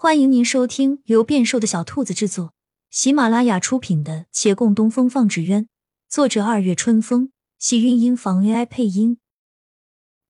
[0.00, 2.54] 欢迎您收听由变瘦的小兔子制作、
[2.88, 5.64] 喜马拉雅出品的《且共东风放纸鸢》，
[6.08, 9.18] 作者二月春风，喜韵音房 AI 配音。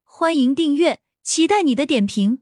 [0.04, 2.40] 欢迎订阅，期待你的点评。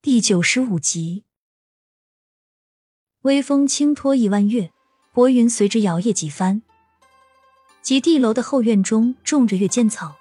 [0.00, 1.24] 第九十五集，
[3.22, 4.70] 微风轻托一弯月，
[5.12, 6.62] 薄云随之摇曳几番。
[7.82, 10.14] 极地楼的后院中种着月见草，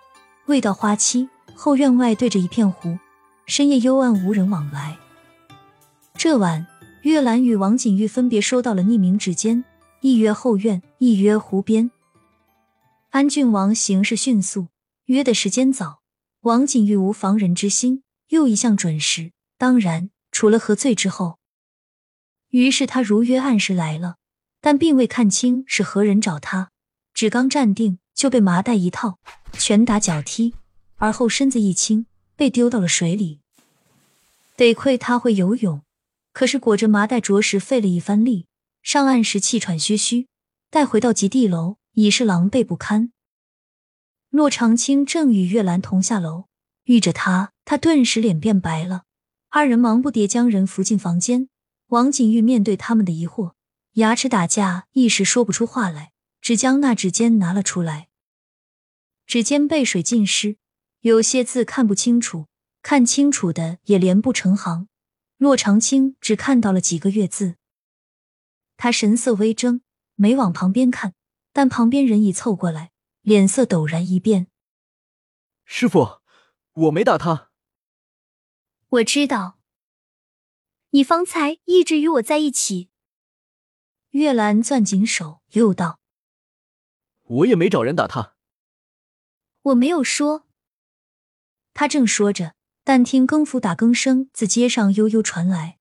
[0.48, 1.30] 味道花期。
[1.56, 2.98] 后院外对着一片湖，
[3.46, 4.98] 深夜幽暗，无人往来。
[6.16, 6.66] 这晚，
[7.04, 9.64] 月兰与王景玉分别收到了匿名纸笺，
[10.02, 11.92] 一约后院，一约湖边。
[13.12, 14.68] 安郡王行事迅速，
[15.06, 16.02] 约的时间早，
[16.42, 19.32] 王景玉无防人之心，又一向准时。
[19.58, 21.40] 当然，除了喝醉之后。
[22.50, 24.16] 于是他如约按时来了，
[24.62, 26.72] 但并未看清是何人找他，
[27.14, 29.20] 只刚站定，就被麻袋一套，
[29.54, 30.54] 拳打脚踢。
[31.00, 33.40] 而后身子一轻，被丢到了水里。
[34.56, 35.82] 得亏他会游泳，
[36.34, 38.46] 可是裹着麻袋，着实费了一番力。
[38.84, 40.28] 上岸时气喘吁吁，
[40.70, 43.12] 待回到极地楼，已是狼狈不堪。
[44.30, 46.46] 骆长青正与月兰同下楼，
[46.84, 49.04] 遇着他，他顿时脸变白了。
[49.50, 51.50] 二人忙不迭将人扶进房间。
[51.88, 53.54] 王景玉面对他们的疑惑，
[53.94, 58.10] 牙齿打架，一时说不出话来，只将那指尖拿了出来。
[59.26, 60.58] 指尖被水浸湿。
[61.02, 62.48] 有些字看不清楚，
[62.82, 64.90] 看清楚的也连不成行。
[65.38, 67.56] 骆长青只看到了几个月字，
[68.76, 69.80] 他神色微怔，
[70.16, 71.14] 没往旁边看，
[71.54, 72.92] 但旁边人已凑过来，
[73.22, 74.48] 脸色陡然一变。
[75.64, 76.20] 师傅，
[76.74, 77.52] 我没打他。
[78.90, 79.60] 我知道，
[80.90, 82.90] 你方才一直与我在一起。
[84.10, 86.02] 月兰攥紧手，又道
[87.24, 88.36] ：“我也没找人打他。”
[89.62, 90.49] 我没有说。
[91.74, 95.80] 他正说着，但听更夫打更声自街上悠悠传来：“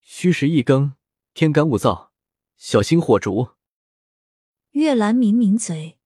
[0.00, 0.94] 虚实一更，
[1.34, 2.08] 天干物燥，
[2.56, 3.50] 小心火烛。”
[4.72, 5.98] 月兰抿抿嘴：“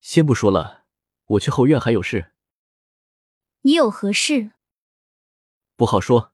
[0.00, 0.84] 先不说了，
[1.24, 2.32] 我去后院还有事。
[3.62, 4.50] ”“你有何事
[5.76, 6.32] ？”“不好说。”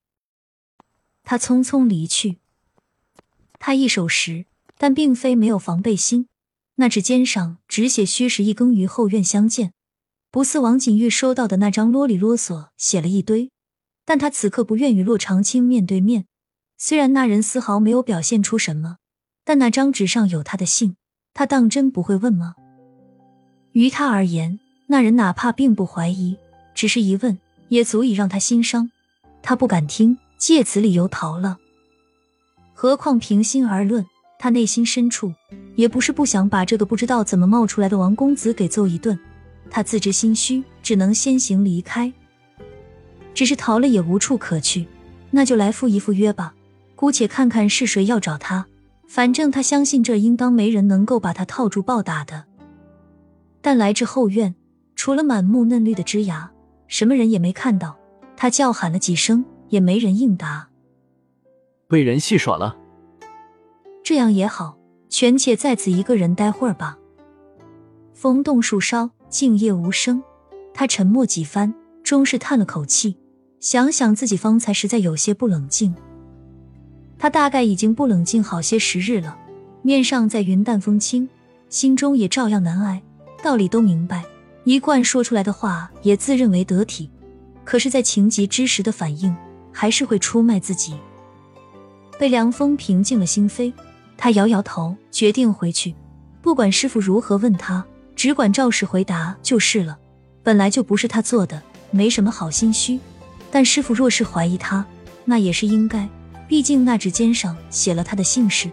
[1.22, 2.40] 他匆匆离去。
[3.58, 4.46] 他一守时，
[4.76, 6.28] 但并非没有防备心。
[6.76, 9.74] 那指尖上只写“虚实一更于后院相见”。
[10.30, 13.50] 不似王景玉收到的那张啰里啰嗦写了一堆，
[14.04, 16.26] 但他此刻不愿与骆长青面对面。
[16.76, 18.98] 虽然那人丝毫没有表现出什么，
[19.44, 20.96] 但那张纸上有他的姓，
[21.32, 22.54] 他当真不会问吗？
[23.72, 26.36] 于他而言，那人哪怕并不怀疑，
[26.74, 27.38] 只是一问，
[27.68, 28.90] 也足以让他心伤。
[29.42, 31.56] 他不敢听，借此理由逃了。
[32.74, 34.04] 何况平心而论，
[34.38, 35.32] 他内心深处
[35.74, 39.18] 也不是不想把这个不知道怎么冒出来的王公子给揍一顿。
[39.70, 42.12] 他自知心虚，只能先行离开。
[43.34, 44.86] 只是逃了也无处可去，
[45.30, 46.54] 那就来赴一赴约吧，
[46.96, 48.66] 姑且看看是谁要找他。
[49.06, 52.44] 反正他相信这应当没人能够把他套住暴打的。
[53.60, 54.54] 但来至后院，
[54.96, 56.50] 除了满目嫩绿的枝芽，
[56.88, 57.96] 什么人也没看到。
[58.36, 60.68] 他叫喊了几声，也没人应答。
[61.88, 62.76] 被人戏耍了。
[64.04, 66.98] 这样也好，权且在此一个人待会儿吧。
[68.14, 69.10] 风动树梢。
[69.30, 70.22] 静夜无声，
[70.72, 73.16] 他沉默几番，终是叹了口气，
[73.60, 75.94] 想想自己方才实在有些不冷静。
[77.18, 79.36] 他大概已经不冷静好些时日了，
[79.82, 81.28] 面上在云淡风轻，
[81.68, 83.02] 心中也照样难挨。
[83.42, 84.24] 道理都明白，
[84.64, 87.10] 一贯说出来的话也自认为得体，
[87.64, 89.36] 可是，在情急之时的反应，
[89.70, 90.96] 还是会出卖自己。
[92.18, 93.72] 被凉风平静了心扉，
[94.16, 95.94] 他摇摇头，决定回去，
[96.40, 97.84] 不管师傅如何问他。
[98.18, 99.96] 只管照实回答就是了，
[100.42, 101.62] 本来就不是他做的，
[101.92, 102.98] 没什么好心虚。
[103.48, 104.84] 但师傅若是怀疑他，
[105.24, 106.08] 那也是应该，
[106.48, 108.68] 毕竟那纸笺上写了他的姓氏。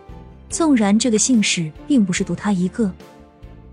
[0.50, 2.92] 纵然这个姓氏并不是独他一个，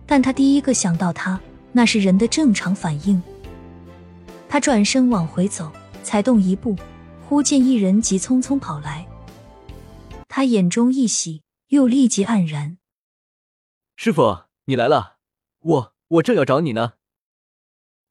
[0.05, 1.41] 但他第一个想到他，
[1.73, 3.21] 那是人的正常反应。
[4.51, 5.73] 他转身往回走，
[6.03, 6.77] 才动一步，
[7.27, 9.07] 忽见一人急匆匆跑来。
[10.29, 12.77] 他眼中一喜，又立即黯然。
[13.97, 15.12] 师傅，你来了。
[15.63, 16.95] 我我正要找你呢。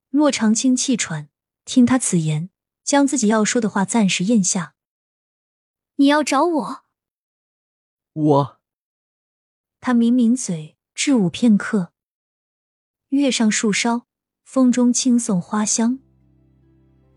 [0.10, 1.30] 骆长青气喘，
[1.66, 2.50] 听他此言，
[2.84, 4.76] 将自己要说的话暂时咽下。
[5.96, 6.84] 你要找我？
[8.14, 8.60] 我。
[9.80, 11.92] 他抿抿嘴，支吾片刻。
[13.10, 14.06] 月上树梢，
[14.44, 16.00] 风中轻送花香。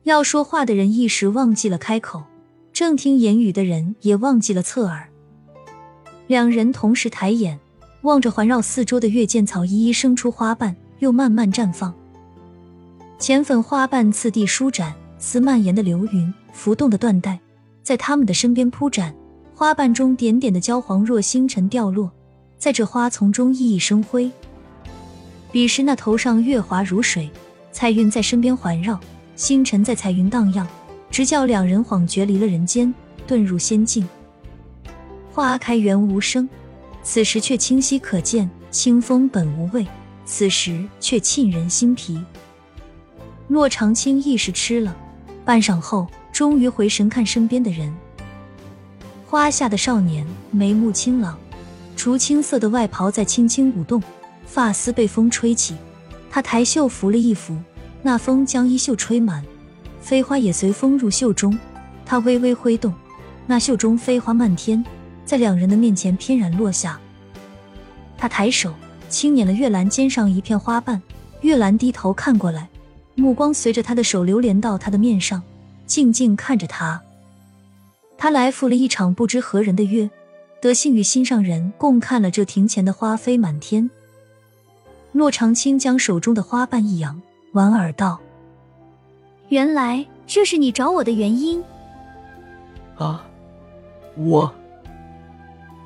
[0.03, 2.25] 要说话的人一时忘记了开口，
[2.73, 5.11] 正听言语的人也忘记了侧耳。
[6.27, 7.61] 两人同时抬眼。
[8.05, 11.93] 望着环绕四周的月见草，一一生出花瓣，又慢慢绽放。
[13.19, 17.41] 浅粉花瓣次第舒展，似蔓延的流云，浮动的缎带，
[17.83, 19.15] 在他们的身边铺展。
[19.55, 22.11] 花瓣中点点的焦黄若星辰掉落，
[22.59, 24.31] 在这花丛中熠熠生辉。
[25.51, 27.31] 彼时那头上月华如水，
[27.73, 29.01] 彩云在身边环绕，
[29.35, 30.67] 星辰在彩云荡漾，
[31.11, 32.93] 直叫两人恍觉离了人间，
[33.27, 34.07] 遁入仙境。
[35.33, 36.47] 花开原无声，
[37.05, 38.51] 此时却清晰可见。
[38.73, 39.87] 清风本无味，
[40.27, 42.21] 此时却沁人心脾。
[43.47, 44.97] 骆长青一时痴了，
[45.45, 47.95] 半晌后，终于回神看身边的人。
[49.25, 51.39] 花下的少年眉目清朗，
[51.95, 54.03] 竹青色的外袍在轻轻舞动，
[54.45, 55.77] 发丝被风吹起。
[56.29, 57.57] 他抬袖拂了一拂，
[58.03, 59.45] 那风将衣袖吹满，
[60.01, 61.57] 飞花也随风入袖中。
[62.05, 62.93] 他微微挥动，
[63.47, 64.85] 那袖中飞花漫天，
[65.25, 66.99] 在两人的面前翩然落下。
[68.17, 68.73] 他抬手
[69.09, 71.01] 轻捻了月兰肩上一片花瓣，
[71.43, 72.69] 月兰低头看过来，
[73.15, 75.43] 目光随着他的手流连到他的面上，
[75.87, 77.01] 静静看着他。
[78.17, 80.09] 他来赴了一场不知何人的约，
[80.61, 83.91] 德幸与心上人共看了这庭前的花飞满天。
[85.13, 87.21] 洛长青将手中的花瓣一扬，
[87.53, 88.19] 莞尔道
[89.51, 91.63] ：“原来这是你找我的原因。”
[92.97, 93.25] 啊，
[94.17, 94.53] 我……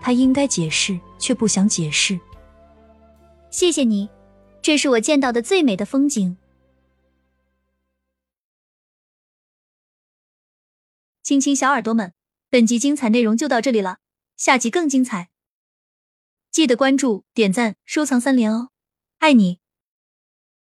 [0.00, 2.18] 他应该解释，却不想解释。
[3.50, 4.08] 谢谢你，
[4.60, 6.36] 这是我见到的最美的风景。
[11.22, 12.14] 亲亲小耳朵们，
[12.48, 13.98] 本集精彩内容就到这里了，
[14.36, 15.28] 下集更精彩，
[16.50, 18.70] 记得关注、点赞、收藏三连哦，
[19.18, 19.60] 爱你。